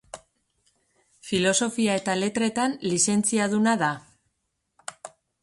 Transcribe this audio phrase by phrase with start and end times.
[1.27, 3.93] Filosofia eta Letretan lizentziaduna da.